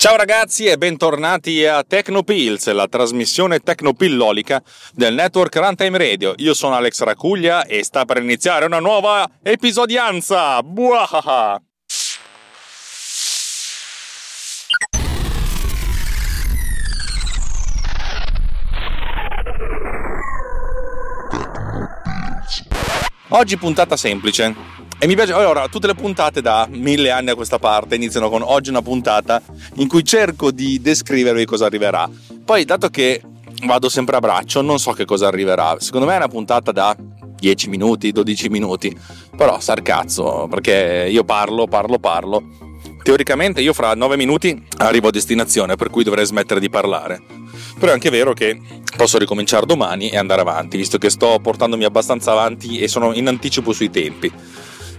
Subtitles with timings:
[0.00, 4.62] Ciao ragazzi e bentornati a Tecnopills, la trasmissione tecnopillolica
[4.94, 6.32] del network Runtime Radio.
[6.38, 10.62] Io sono Alex Racuglia e sta per iniziare una nuova episodianza.
[10.62, 11.60] Buahaha!
[23.28, 24.79] Oggi puntata semplice.
[25.02, 28.42] E mi piace, allora, tutte le puntate da mille anni a questa parte iniziano con
[28.42, 29.40] oggi una puntata
[29.76, 32.06] in cui cerco di descrivervi cosa arriverà.
[32.44, 33.22] Poi, dato che
[33.64, 35.76] vado sempre a braccio, non so che cosa arriverà.
[35.78, 36.94] Secondo me è una puntata da
[37.34, 38.94] 10 minuti, 12 minuti.
[39.34, 42.42] Però, sarcazzo, perché io parlo, parlo, parlo.
[43.02, 47.22] Teoricamente io fra 9 minuti arrivo a destinazione, per cui dovrei smettere di parlare.
[47.78, 48.60] Però è anche vero che
[48.98, 53.28] posso ricominciare domani e andare avanti, visto che sto portandomi abbastanza avanti e sono in
[53.28, 54.30] anticipo sui tempi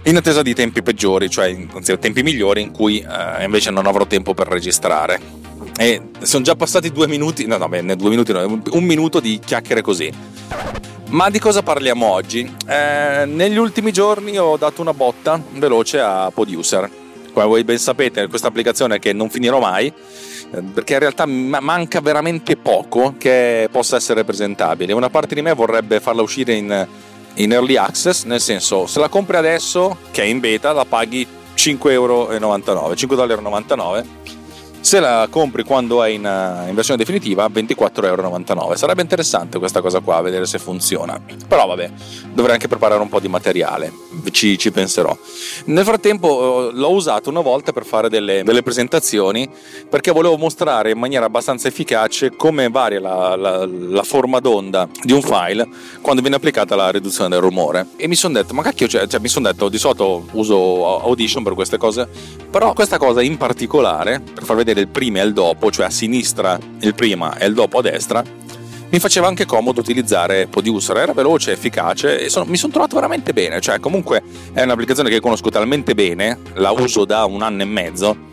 [0.04, 4.06] in attesa di tempi peggiori, cioè anzi, tempi migliori in cui eh, invece non avrò
[4.06, 5.40] tempo per registrare.
[5.78, 9.38] E sono già passati due minuti, no, no, bene, due minuti, no, un minuto di
[9.44, 10.12] chiacchiere così.
[11.10, 12.50] Ma di cosa parliamo oggi?
[12.66, 16.90] Eh, negli ultimi giorni ho dato una botta veloce a Producer.
[17.32, 22.00] Come voi ben sapete, questa applicazione che non finirò mai, eh, perché in realtà manca
[22.00, 24.92] veramente poco che possa essere presentabile.
[24.92, 26.86] Una parte di me vorrebbe farla uscire in
[27.34, 31.26] in early access, nel senso se la compri adesso che è in beta la paghi
[31.54, 34.04] 5,99 euro, 5,99
[34.82, 38.76] se la compri quando è in, eh, in versione definitiva 24,99 euro.
[38.76, 41.18] Sarebbe interessante questa cosa qua, vedere se funziona.
[41.46, 41.90] Però vabbè,
[42.32, 43.92] dovrei anche preparare un po' di materiale,
[44.32, 45.16] ci, ci penserò.
[45.66, 49.48] Nel frattempo eh, l'ho usato una volta per fare delle, delle, presentazioni
[49.88, 55.12] perché volevo mostrare in maniera abbastanza efficace come varia la, la, la, forma d'onda di
[55.12, 55.66] un file
[56.00, 57.86] quando viene applicata la riduzione del rumore.
[57.96, 61.44] E mi sono detto, ma cacchio, cioè, cioè mi sono detto, di solito uso Audition
[61.44, 62.08] per queste cose,
[62.50, 65.86] però questa cosa in particolare, per far vedere vedere il prima e il dopo, cioè
[65.86, 68.24] a sinistra il prima e il dopo a destra,
[68.88, 73.32] mi faceva anche comodo utilizzare Producer, era veloce, efficace e sono, mi sono trovato veramente
[73.32, 74.22] bene, cioè comunque
[74.52, 78.30] è un'applicazione che conosco talmente bene, la uso da un anno e mezzo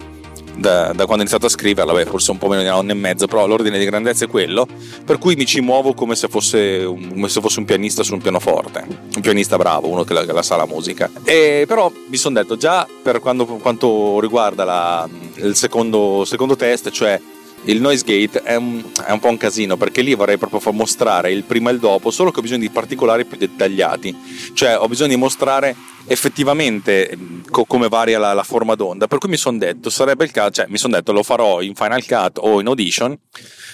[0.59, 2.91] da, da, quando ho iniziato a scriverla, beh, forse un po' meno di un anno
[2.91, 4.67] e mezzo, però l'ordine di grandezza è quello,
[5.05, 8.13] per cui mi ci muovo come se fosse un, come se fosse un pianista su
[8.13, 11.09] un pianoforte, un pianista bravo, uno che la, che la sa la musica.
[11.23, 16.89] E però mi sono detto, già per quando, quanto riguarda la, il secondo, secondo test,
[16.91, 17.19] cioè
[17.65, 20.73] il noise gate è un, è un, po' un casino perché lì vorrei proprio far
[20.73, 24.15] mostrare il prima e il dopo, solo che ho bisogno di particolari più dettagliati,
[24.53, 25.75] cioè ho bisogno di mostrare
[26.05, 27.17] effettivamente
[27.49, 30.51] co- come varia la, la, forma d'onda, per cui mi sono detto, sarebbe il caso,
[30.51, 33.17] cioè mi sono detto lo farò in Final Cut o in Audition,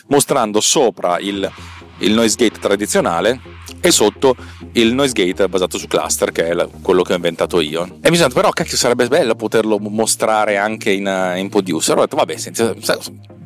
[0.08, 1.50] mostrando sopra il,
[2.00, 3.40] il noise gate tradizionale
[3.80, 4.36] e sotto
[4.74, 7.84] il noise gate basato su cluster che è la, quello che ho inventato io.
[8.02, 11.98] E mi sono detto però cacchio sarebbe bello poterlo mostrare anche in, in producer.
[11.98, 12.64] Ho detto vabbè senti,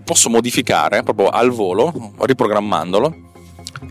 [0.10, 3.14] posso modificare proprio al volo riprogrammandolo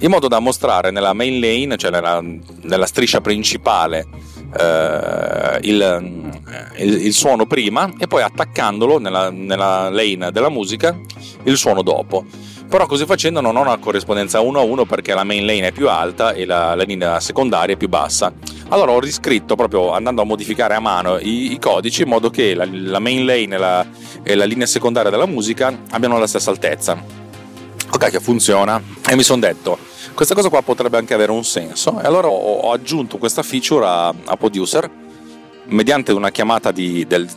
[0.01, 2.21] in modo da mostrare nella main lane cioè nella,
[2.63, 4.05] nella striscia principale
[4.57, 6.33] eh, il,
[6.79, 10.99] il, il, suono prima e poi attaccandolo nella, nella lane della musica
[11.45, 12.25] il suono dopo.
[12.69, 15.73] Però così facendo non ho una corrispondenza 1 a 1 perché la main lane è
[15.73, 18.33] più alta e la, la linea secondaria è più bassa.
[18.69, 22.55] Allora ho riscritto proprio andando a modificare a mano i, i codici in modo che
[22.55, 23.87] la, la main lane e la,
[24.23, 27.03] e la linea secondaria della musica abbiano la stessa altezza.
[27.91, 28.83] Ok che funziona.
[29.09, 29.79] E mi sono detto
[30.19, 32.01] questa cosa qua potrebbe anche avere un senso.
[32.01, 34.91] E allora ho, aggiunto questa feature a, a Producer
[35.67, 37.29] mediante una chiamata di, del,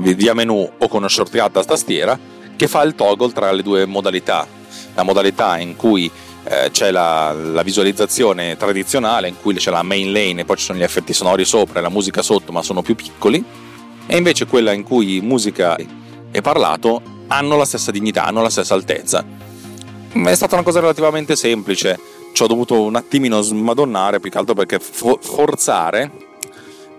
[0.00, 2.18] via menu o con una shortcut a tastiera
[2.56, 4.44] che fa il toggle tra le due modalità.
[4.94, 6.10] La modalità in cui
[6.42, 10.64] eh, c'è la, la, visualizzazione tradizionale in cui c'è la main lane e poi ci
[10.64, 13.44] sono gli effetti sonori sopra e la musica sotto ma sono più piccoli.
[14.06, 18.74] E invece quella in cui musica e parlato hanno la stessa dignità, hanno la stessa
[18.74, 19.51] altezza
[20.12, 21.98] è stata una cosa relativamente semplice.
[22.32, 26.30] Ci ho dovuto un attimino smadonnare, più che altro perché fo- forzare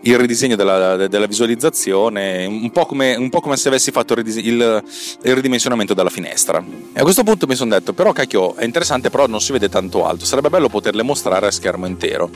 [0.05, 4.27] il ridisegno della, della visualizzazione, un po, come, un po' come se avessi fatto il,
[4.27, 4.83] il,
[5.21, 6.63] il, ridimensionamento della finestra.
[6.93, 9.69] E a questo punto mi sono detto, però cacchio, è interessante, però non si vede
[9.69, 12.29] tanto alto, sarebbe bello poterle mostrare a schermo intero.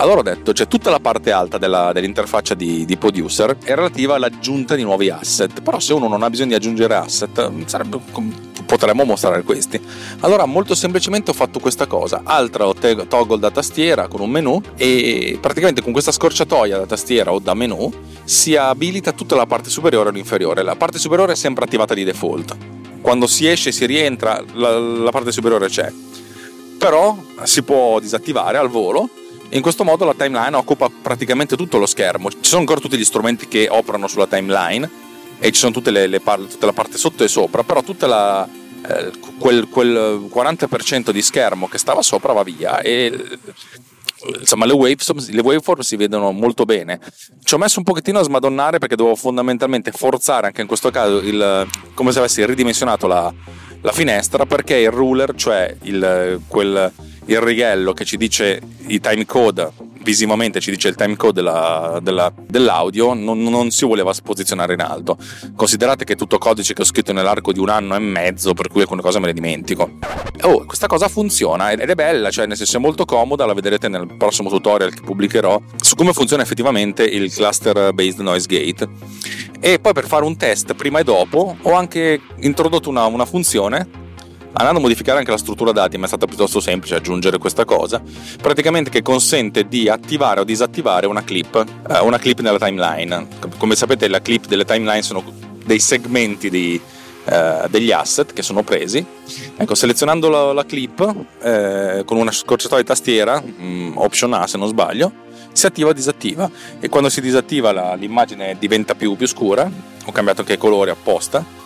[0.00, 4.14] Allora ho detto, cioè tutta la parte alta della, dell'interfaccia di, di, Producer è relativa
[4.14, 8.00] all'aggiunta di nuovi asset, però se uno non ha bisogno di aggiungere asset, sarebbe
[8.64, 9.78] potremmo mostrare questi.
[10.20, 15.36] Allora molto semplicemente ho fatto questa cosa, altro toggle da tastiera con un menu e
[15.38, 17.92] praticamente con questa scorciatoia da tastiera o da menu
[18.24, 20.62] si abilita tutta la parte superiore o l'inferiore.
[20.62, 22.56] La parte superiore è sempre attivata di default.
[23.02, 25.92] Quando si esce e si rientra la, la parte superiore c'è.
[26.78, 29.10] Però si può disattivare al volo
[29.50, 32.30] in questo modo la timeline occupa praticamente tutto lo schermo.
[32.30, 34.88] Ci sono ancora tutti gli strumenti che operano sulla timeline
[35.38, 38.06] e ci sono tutte le, le par- tutta la parte sotto e sopra, però tutta
[38.06, 38.48] la,
[38.86, 43.38] eh, quel, quel 40% di schermo che stava sopra va via e
[44.38, 47.00] insomma le waveform, le waveform si vedono molto bene
[47.42, 51.18] ci ho messo un pochettino a smadonnare perché dovevo fondamentalmente forzare anche in questo caso
[51.18, 53.32] il, come se avessi ridimensionato la,
[53.82, 56.92] la finestra perché il ruler cioè il, quel,
[57.26, 59.70] il righello che ci dice i time code
[60.02, 65.16] visivamente ci dice il timecode della, della, dell'audio, non, non, si voleva posizionare in alto.
[65.54, 68.68] Considerate che è tutto codice che ho scritto nell'arco di un anno e mezzo, per
[68.68, 69.98] cui alcune cose me le dimentico.
[70.42, 73.88] Oh, questa cosa funziona ed è bella, cioè nel senso è molto comoda, la vedrete
[73.88, 78.88] nel prossimo tutorial che pubblicherò su come funziona effettivamente il cluster based noise gate.
[79.60, 83.99] E poi per fare un test prima e dopo ho anche introdotto una, una funzione
[84.52, 88.02] Andando a modificare anche la struttura dati, ma è stata piuttosto semplice aggiungere questa cosa,
[88.42, 93.28] praticamente che consente di attivare o disattivare una clip, eh, una clip nella timeline.
[93.58, 95.22] Come sapete la clip delle timeline sono
[95.64, 96.80] dei segmenti di,
[97.24, 99.04] eh, degli asset che sono presi.
[99.56, 104.48] Ecco, selezionando la, la clip eh, con una scorciatoia di tastiera, mh, mm, option A
[104.48, 105.12] se non sbaglio,
[105.52, 106.50] si attiva o disattiva
[106.80, 109.70] e quando si disattiva la, l'immagine diventa più, più scura,
[110.04, 111.58] ho cambiato anche i colori apposta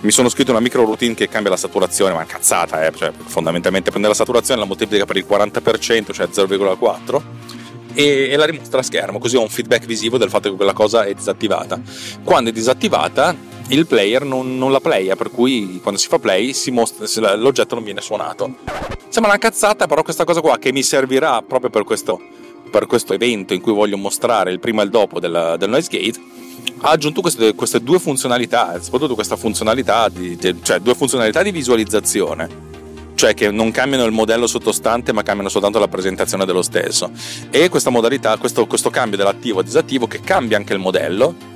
[0.00, 2.92] mi sono scritto una micro routine che cambia la saturazione, ma è cazzata, eh?
[2.94, 7.22] cioè, fondamentalmente prende la saturazione, la moltiplica per il 40%, cioè 0,4
[7.96, 11.04] e, la rimostra a schermo, così ho un feedback visivo del fatto che quella cosa
[11.04, 11.80] è disattivata.
[12.22, 13.34] Quando è disattivata,
[13.68, 17.74] il player non, non la playa, per cui quando si fa play si mostra, l'oggetto
[17.74, 18.56] non viene suonato.
[19.08, 22.20] Sembra una cazzata, però questa cosa qua che mi servirà proprio per questo,
[22.70, 25.88] per questo evento in cui voglio mostrare il prima e il dopo del, del noise
[25.90, 26.20] gate
[26.78, 32.74] ha aggiunto queste, queste, due funzionalità, soprattutto questa funzionalità di, cioè due funzionalità di visualizzazione.
[33.14, 37.10] Cioè che non cambiano il modello sottostante ma cambiano soltanto la presentazione dello stesso.
[37.50, 41.54] E questa modalità, questo, questo cambio dell'attivo e disattivo che cambia anche il modello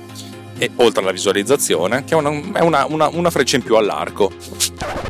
[0.61, 4.31] e, oltre alla visualizzazione che è, una, una, una, una freccia in più all'arco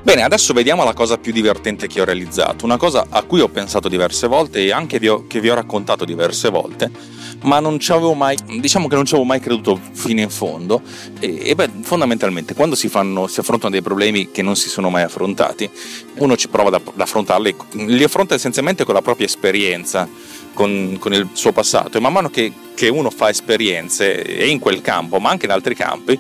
[0.01, 3.50] bene adesso vediamo la cosa più divertente che ho realizzato una cosa a cui ho
[3.50, 7.80] pensato diverse volte e anche vi ho, che vi ho raccontato diverse volte ma non
[7.80, 10.81] ci avevo mai, diciamo che non ci avevo mai creduto fino in fondo.
[11.19, 14.89] E, e beh, fondamentalmente, quando si, fanno, si, affrontano dei problemi che non si sono
[14.89, 15.69] mai affrontati,
[16.18, 17.56] uno ci prova ad, affrontarli,
[17.88, 20.07] li affronta essenzialmente con la propria esperienza,
[20.53, 21.98] con, con il suo passato.
[21.98, 25.51] E man mano che, che uno fa esperienze, e in quel campo, ma anche in
[25.51, 26.19] altri campi,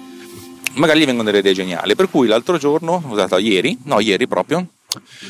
[0.73, 1.95] magari gli vengono delle idee geniali.
[1.95, 4.65] Per cui l'altro giorno, scusate, ieri, no, ieri proprio,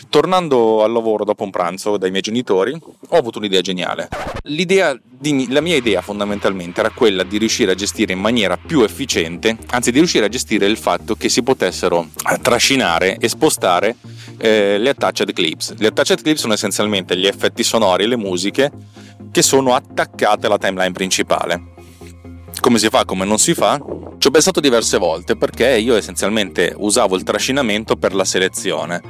[0.10, 4.10] Tornando al lavoro dopo un pranzo dai miei genitori, ho avuto un'idea geniale.
[4.44, 8.82] L'idea di, la mia idea fondamentalmente era quella di riuscire a gestire in maniera più
[8.82, 12.10] efficiente, anzi di riuscire a gestire il fatto che si potessero
[12.42, 13.96] trascinare e spostare
[14.38, 15.76] eh, le attached clips.
[15.78, 18.72] Le attached clips sono essenzialmente gli effetti sonori e le musiche
[19.32, 21.70] che sono attaccate alla timeline principale.
[22.60, 23.80] Come si fa, come non si fa?
[24.22, 29.02] Ci ho pensato diverse volte perché io essenzialmente usavo il trascinamento per la selezione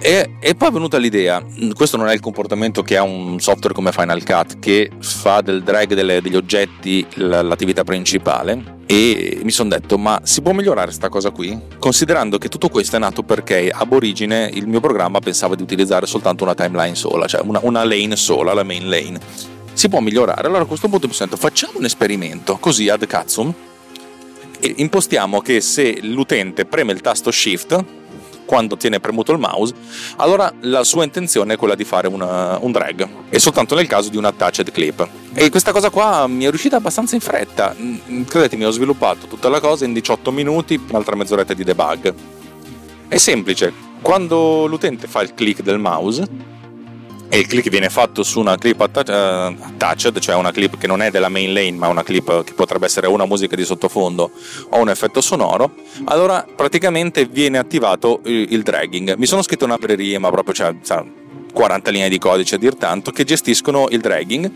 [0.00, 1.44] e, e, poi è venuta l'idea,
[1.74, 5.64] questo non è il comportamento che ha un software come Final Cut che fa del
[5.64, 11.08] drag delle, degli oggetti l'attività principale e mi sono detto ma si può migliorare questa
[11.08, 11.58] cosa qui?
[11.80, 16.06] Considerando che tutto questo è nato perché ab origine il mio programma pensava di utilizzare
[16.06, 19.55] soltanto una timeline sola, cioè una, una lane sola, la main lane.
[19.76, 23.52] Si può migliorare, allora a questo punto mi detto facciamo un esperimento così ad cazzum
[24.58, 27.84] e impostiamo che se l'utente preme il tasto shift
[28.46, 29.74] quando tiene premuto il mouse,
[30.16, 34.08] allora la sua intenzione è quella di fare una, un drag e soltanto nel caso
[34.08, 35.06] di un attached clip.
[35.34, 37.76] E questa cosa qua mi è riuscita abbastanza in fretta.
[37.78, 42.14] Mm, credetemi, ho sviluppato tutta la cosa in 18 minuti, un'altra mezz'oretta di debug.
[43.08, 46.54] È semplice, quando l'utente fa il click del mouse,
[47.28, 51.10] e il click viene fatto su una clip attached, cioè una clip che non è
[51.10, 54.30] della main lane, ma una clip che potrebbe essere una musica di sottofondo
[54.70, 59.16] o un effetto sonoro, allora praticamente viene attivato il dragging.
[59.16, 60.74] Mi sono scritto una libreria, ma proprio cioè,
[61.52, 64.50] 40 linee di codice a dir tanto, che gestiscono il dragging,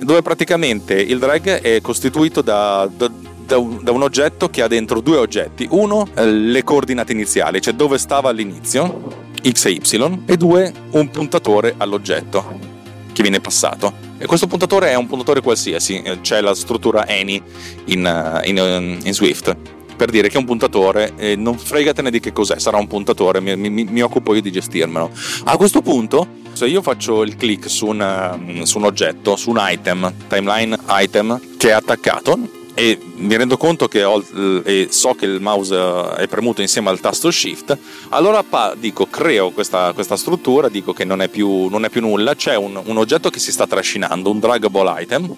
[0.00, 3.10] dove praticamente il drag è costituito da, da
[3.48, 5.66] da un, oggetto che ha dentro due oggetti.
[5.70, 11.10] Uno, eh, le coordinate iniziali, cioè dove stava all'inizio, X e Y, e due, un
[11.10, 12.76] puntatore all'oggetto
[13.12, 14.06] che viene passato.
[14.18, 17.42] E questo puntatore è un puntatore qualsiasi, eh, c'è la struttura any
[17.86, 19.56] in, eh, in, eh, in Swift
[19.98, 23.40] per dire che è un puntatore e non fregatene di che cos'è, sarà un puntatore,
[23.40, 25.10] mi, mi, mi, occupo io di gestirmelo.
[25.44, 29.56] A questo punto, se io faccio il click su un, su un oggetto, su un
[29.58, 32.38] item, timeline item che è attaccato,
[32.78, 34.24] e mi rendo conto che ho,
[34.64, 37.76] e so che il mouse è premuto insieme al tasto shift,
[38.10, 42.00] allora pa, dico creo questa, questa, struttura, dico che non è più, non è più
[42.00, 45.34] nulla, c'è un, un, oggetto che si sta trascinando, un draggable item,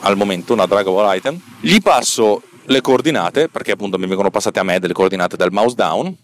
[0.00, 4.62] al momento una draggable item, gli passo le coordinate, perché appunto mi vengono passate a
[4.62, 6.16] me delle coordinate del mouse down,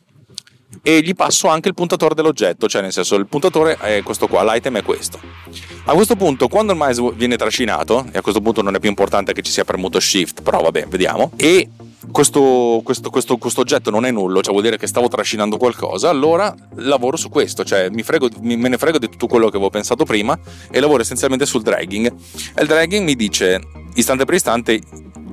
[0.82, 4.42] e gli passo anche il puntatore dell'oggetto, cioè nel senso il puntatore è questo qua,
[4.42, 5.20] l'item è questo.
[5.84, 8.88] A questo punto, quando il mouse viene trascinato, e a questo punto non è più
[8.88, 11.68] importante che ci sia premuto shift, però vabbè, vediamo, e
[12.10, 16.08] questo, questo, questo, questo, oggetto non è nullo, cioè vuol dire che stavo trascinando qualcosa,
[16.08, 19.56] allora lavoro su questo, cioè mi frego, mi, me ne frego di tutto quello che
[19.56, 20.38] avevo pensato prima
[20.70, 22.06] e lavoro essenzialmente sul dragging.
[22.54, 23.60] E il dragging mi dice
[23.94, 24.80] istante per istante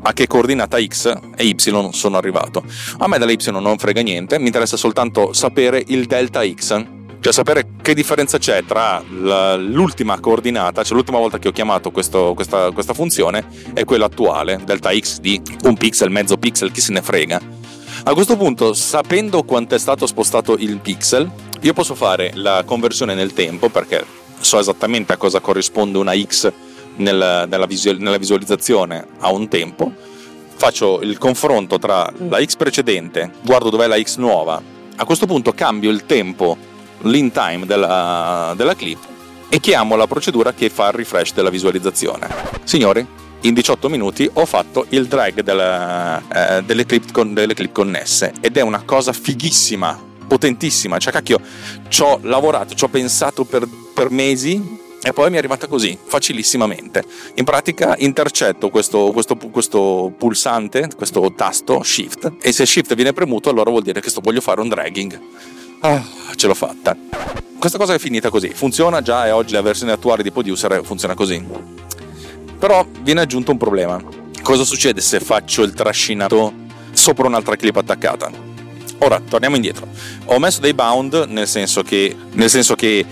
[0.08, 1.56] a che coordinata x e y
[1.92, 2.64] sono arrivato.
[3.00, 6.86] A me dalla y non frega niente, mi interessa soltanto sapere il delta x,
[7.20, 9.04] cioè sapere che differenza c'è tra
[9.58, 14.62] l'ultima coordinata, cioè l'ultima volta che ho chiamato questo, questa, questa funzione, e quella attuale,
[14.64, 17.42] delta x di un pixel, mezzo pixel, chi se ne frega.
[18.04, 23.14] A questo punto, sapendo quanto è stato spostato il pixel, io posso fare la conversione
[23.14, 24.06] nel tempo perché
[24.40, 26.50] so esattamente a cosa corrisponde una x
[26.98, 29.92] nel, nella, visual, nella visualizzazione a un tempo,
[30.56, 34.62] faccio il confronto tra la x precedente, guardo dov'è la x nuova,
[34.96, 36.58] a questo punto cambio il tempo,
[37.02, 39.00] l'in time della, della clip
[39.50, 42.28] e chiamo la procedura che fa il refresh della visualizzazione.
[42.64, 43.06] Signori,
[43.42, 48.34] in 18 minuti ho fatto il drag della, eh, delle, clip con, delle, clip connesse
[48.42, 50.98] ed è una cosa fighissima, potentissima.
[50.98, 51.40] Cioè, cacchio,
[51.88, 55.98] ci ho lavorato, ci ho pensato per, per mesi e poi mi è arrivata così,
[56.02, 57.04] facilissimamente.
[57.36, 63.50] In pratica intercetto questo, questo, questo, pulsante, questo tasto Shift, e se Shift viene premuto
[63.50, 65.20] allora vuol dire che sto voglio fare un dragging.
[65.82, 66.04] Ah,
[66.36, 66.98] ce l'ho fatta.
[67.60, 71.16] Questa cosa è finita così, funziona già e oggi la versione attuale di Producer funziona
[71.16, 71.44] così.
[72.58, 74.02] Però viene aggiunto un problema.
[74.42, 76.54] Cosa succede se faccio il trascinato
[76.92, 78.32] sopra un'altra clip attaccata?
[79.00, 79.88] Ora, torniamo indietro.
[80.26, 83.06] Ho messo dei bound nel senso che, nel senso che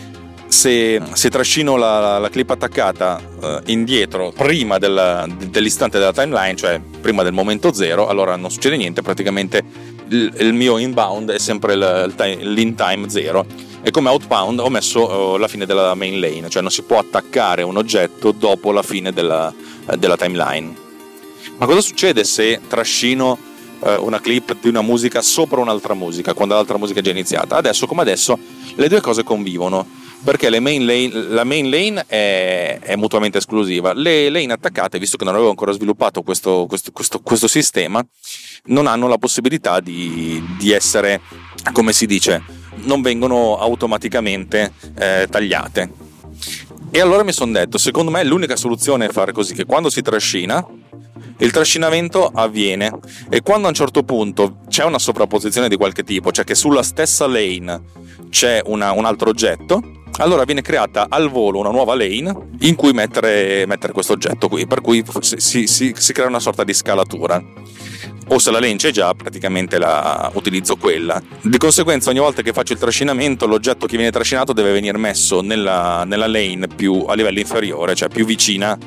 [0.47, 6.79] se, se trascino la, la, clip attaccata uh, indietro prima del, dell'istante della timeline, cioè
[7.01, 9.63] prima del momento zero, allora non succede niente, praticamente
[10.09, 13.45] il, il mio inbound è sempre l'in time zero
[13.81, 16.99] e come outbound ho messo uh, la fine della main lane, cioè non si può
[16.99, 19.53] attaccare un oggetto dopo la fine della,
[19.85, 20.73] uh, della timeline.
[21.57, 23.53] Ma cosa succede se trascino
[23.99, 27.57] una clip di una musica sopra un'altra musica, quando l'altra musica è già iniziata?
[27.57, 28.35] Adesso come adesso
[28.73, 29.85] le due cose convivono
[30.23, 33.93] perché main lane, la main lane è, è, mutuamente esclusiva.
[33.93, 38.05] Le lane attaccate, visto che non avevo ancora sviluppato questo, questo, questo, questo sistema,
[38.65, 41.21] non hanno la possibilità di, di, essere,
[41.71, 42.41] come si dice,
[42.83, 46.03] non vengono automaticamente eh, tagliate.
[46.89, 50.01] E allora mi sono detto, secondo me l'unica soluzione è fare così, che quando si
[50.01, 50.65] trascina,
[51.39, 52.91] il trascinamento avviene
[53.29, 56.83] e quando a un certo punto c'è una sovrapposizione di qualche tipo, cioè che sulla
[56.83, 57.81] stessa lane
[58.29, 62.93] c'è una, un altro oggetto, allora viene creata al volo una nuova lane in cui
[62.93, 67.43] mettere, mettere questo oggetto qui, per cui si, si, si, crea una sorta di scalatura.
[68.27, 71.21] O se la lane c'è già, praticamente la, utilizzo quella.
[71.41, 75.41] Di conseguenza, ogni volta che faccio il trascinamento, l'oggetto che viene trascinato deve venire messo
[75.41, 78.77] nella, nella lane più a livello inferiore, cioè più vicina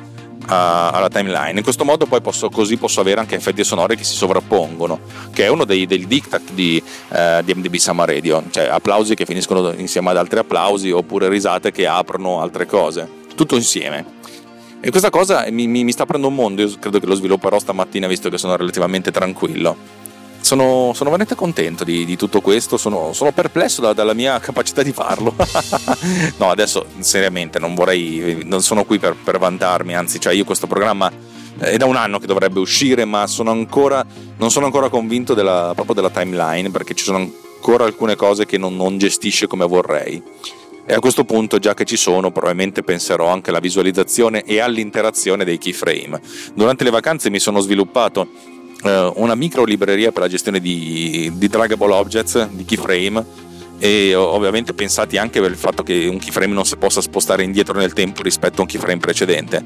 [0.48, 1.58] alla timeline.
[1.58, 5.00] In questo modo poi posso, così posso avere anche effetti sonori che si sovrappongono,
[5.32, 9.24] che è uno dei, dei diktat di, eh, di MDB Summer Radio, cioè applausi che
[9.24, 14.16] finiscono insieme ad altri applausi oppure risate che aprono altre cose, tutto insieme.
[14.80, 17.58] E questa cosa mi, mi, mi sta aprendo un mondo, io credo che lo svilupperò
[17.58, 20.06] stamattina visto che sono relativamente tranquillo
[20.40, 24.82] sono, sono, veramente contento di, di tutto questo, sono, sono perplesso da, dalla mia capacità
[24.82, 25.34] di farlo.
[26.38, 30.66] no, adesso seriamente non vorrei, non sono qui per, per vantarmi, anzi, cioè io questo
[30.66, 31.10] programma
[31.58, 34.04] è da un anno che dovrebbe uscire, ma sono ancora,
[34.36, 38.58] non sono ancora convinto della, proprio della timeline perché ci sono ancora alcune cose che
[38.58, 40.22] non, non gestisce come vorrei.
[40.90, 45.44] E a questo punto, già che ci sono, probabilmente penserò anche alla visualizzazione e all'interazione
[45.44, 46.18] dei keyframe.
[46.54, 51.48] Durante le vacanze mi sono sviluppato eh, una micro libreria per la gestione di, di
[51.48, 53.46] draggable objects, di keyframe
[53.78, 57.78] e ovviamente pensati anche per il fatto che un keyframe non si possa spostare indietro
[57.78, 59.64] nel tempo rispetto a un keyframe precedente.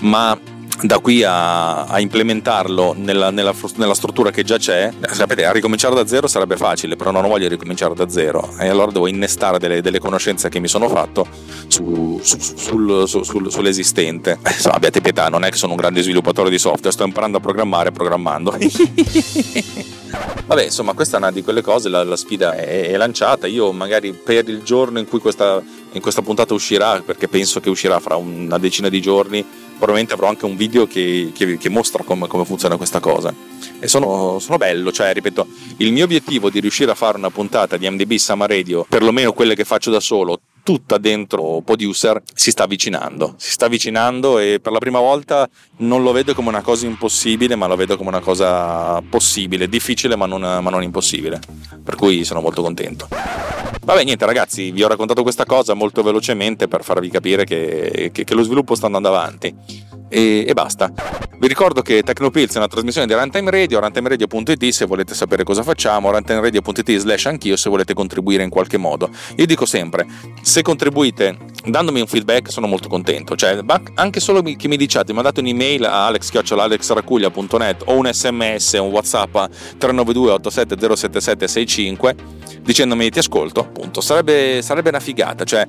[0.00, 0.38] Ma
[0.82, 5.94] da qui a, a implementarlo nella, nella, nella, struttura che già c'è, sapete, a ricominciare
[5.94, 9.82] da zero sarebbe facile, però non voglio ricominciare da zero e allora devo innestare delle,
[9.82, 11.26] delle conoscenze che mi sono fatto
[11.68, 14.38] su, su, sul, sul, sull'esistente.
[14.42, 17.38] Eh, insomma, abbiate pietà, non è che sono un grande sviluppatore di software, sto imparando
[17.38, 18.56] a programmare programmando.
[20.46, 23.46] Vabbè, insomma, questa è una di quelle cose, la, la sfida è, è, lanciata.
[23.46, 27.70] Io magari per il giorno in cui questa, in questa puntata uscirà, perché penso che
[27.70, 29.44] uscirà fra una decina di giorni,
[29.80, 33.34] probabilmente avrò anche un video che, che, che mostra come, come, funziona questa cosa.
[33.80, 35.46] E sono, sono, bello, cioè, ripeto,
[35.78, 39.54] il mio obiettivo di riuscire a fare una puntata di MDB Summer Radio, perlomeno quelle
[39.54, 44.72] che faccio da solo, tutta dentro Producer si sta avvicinando, si sta avvicinando e per
[44.72, 45.48] la prima volta
[45.78, 50.16] non lo vedo come una cosa impossibile, ma lo vedo come una cosa possibile, difficile
[50.16, 51.40] ma non, ma non impossibile,
[51.82, 53.08] per cui sono molto contento.
[53.82, 58.24] Vabbè, niente ragazzi, vi ho raccontato questa cosa molto velocemente per farvi capire che, che,
[58.24, 60.92] che lo sviluppo sta andando avanti e, e basta.
[61.40, 65.62] Vi ricordo che Tecnopills è una trasmissione di Runtime Radio, runtimeradio.it se volete sapere cosa
[65.62, 69.08] facciamo, runtimeradio.it slash anch'io se volete contribuire in qualche modo.
[69.36, 70.06] Io dico sempre,
[70.42, 73.58] se contribuite dandomi un feedback sono molto contento, cioè
[73.94, 79.48] anche solo che mi diciate, mandate un'email a alex.alexracuglia.net o un sms, un whatsapp a
[79.48, 80.76] 392 87
[82.60, 85.66] dicendomi ti ascolto, appunto, sarebbe, sarebbe una figata, cioè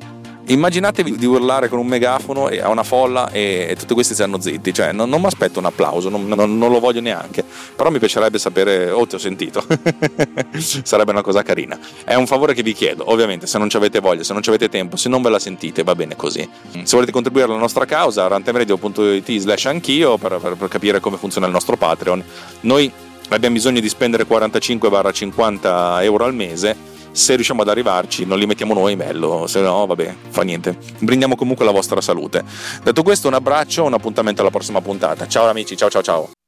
[0.48, 4.92] immaginatevi di urlare con un megafono a una folla e, tutti questi stanno zitti, cioè
[4.92, 7.44] non, non mi aspetto un applauso, non, non, non, lo voglio neanche,
[7.76, 9.64] però mi piacerebbe sapere, oh ti ho sentito,
[10.58, 11.78] sarebbe una cosa carina.
[12.04, 14.50] È un favore che vi chiedo, ovviamente se non ci avete voglia, se non ci
[14.50, 16.48] avete tempo, se non ve la sentite va bene così.
[16.84, 21.46] Se volete contribuire alla nostra causa, rantemradio.it slash anch'io per, per, per capire come funziona
[21.48, 22.24] il nostro Patreon,
[22.62, 22.92] noi
[23.30, 28.74] abbiamo bisogno di spendere 45-50 euro al mese se riusciamo ad arrivarci non li mettiamo
[28.74, 30.78] noi meglio se no vabbè fa niente.
[31.00, 32.44] Brindiamo comunque la vostra salute.
[32.84, 35.28] Detto questo un abbraccio un appuntamento alla prossima puntata.
[35.28, 36.41] Ciao amici ciao ciao ciao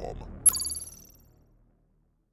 [0.00, 0.29] Storm.